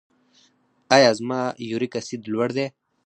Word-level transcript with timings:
ایا 0.95 1.11
زما 1.19 1.41
یوریک 1.69 1.93
اسید 1.99 2.21
لوړ 2.33 2.49
دی؟ 2.57 2.65